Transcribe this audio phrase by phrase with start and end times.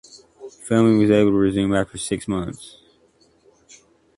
[0.63, 2.77] Filming was able to resume after six months.